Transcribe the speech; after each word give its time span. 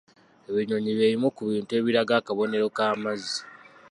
Ebinyonyi 0.49 0.91
bye 0.97 1.09
bimu 1.11 1.27
ku 1.35 1.41
bintu 1.51 1.71
ebiraga 1.79 2.13
akabonero 2.17 2.67
ka 2.77 2.87
mazzi. 3.01 3.39